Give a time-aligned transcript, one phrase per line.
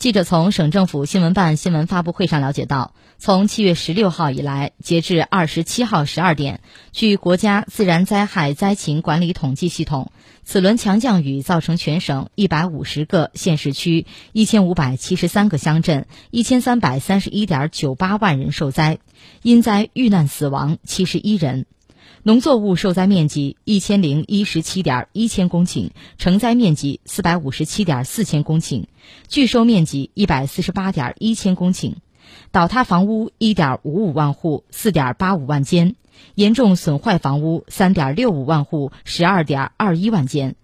[0.00, 10.10] 记者从省政府新闻办新闻发布会上了解到，从七月十六号以来，截至二十七号十二点，据国家自然灾害灾情管理统计系统，
[10.42, 19.00] 此轮强降雨造成全省一百五十个县市区、一千五百七十三个乡镇、一千三百三十一点九八万人受灾，
[19.42, 21.66] 因灾遇难死亡七十一人。
[22.22, 28.84] 农作物受灾面积一千零一十七点一千公顷，成灾面积四百五十七点四千公顷，
[29.28, 31.94] 拒收面积一百四十八点一千公顷，
[32.50, 35.94] 倒塌房屋一点五五万户，四点八五万间，
[36.34, 40.56] 严重损坏房屋三点六五万户，十二点二一万间，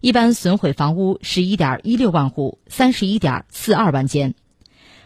[0.00, 4.34] 一般损毁房屋十一点一六万户，三十一点四二万间。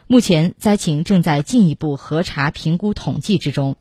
[0.07, 3.77] 目前灾情正在进一步核查评估统计之中。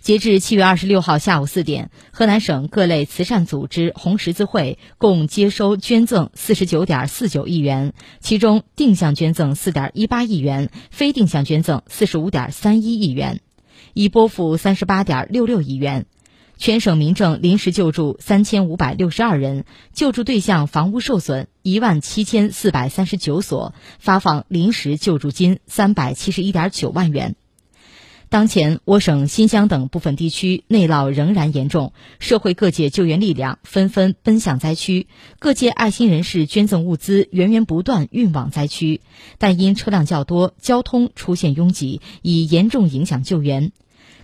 [0.00, 13.40] 截至七月二十六号下午四点，河南省各类慈善组织、红十字会共接收捐赠四十九点四九亿元，其中定向捐赠四点一八亿元，非定向捐赠四十五点三一亿元，
[13.92, 16.06] 已拨付三十八点六六亿元。
[16.56, 27.36] 全省民政临时救助三千五百六十二人，救助对象房屋受损一万七千四百三十九所，发放临时救助金三百七十一点九万元。
[28.30, 35.08] 当前，我省新疆等部分地区内涝仍然严重，社会各界救援力量纷纷奔向灾区，
[35.40, 39.00] 各界爱心人士捐赠物资源源不断运往灾区，
[39.38, 43.72] 但因车辆较多，交通出现拥挤，已严重影响救援。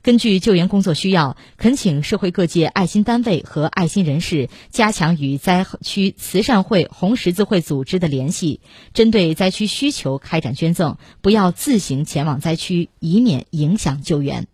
[0.02, 8.60] 根据救援工作需要，恳请社会各界爱心单位和爱心人士加强与灾区慈善会、红十字会组织的联系，
[8.94, 14.46] 针对灾区需求开展捐赠，不要自行前往灾区，以免影响救援。